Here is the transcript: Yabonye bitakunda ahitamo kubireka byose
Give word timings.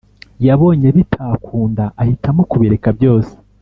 Yabonye 0.47 0.87
bitakunda 0.97 1.83
ahitamo 2.01 2.41
kubireka 2.51 2.89
byose 2.97 3.33